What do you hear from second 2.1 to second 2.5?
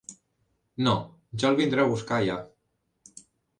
allà.